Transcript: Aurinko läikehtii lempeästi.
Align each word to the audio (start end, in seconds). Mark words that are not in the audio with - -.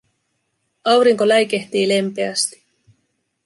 Aurinko 0.93 1.27
läikehtii 1.33 1.85
lempeästi. 1.93 2.61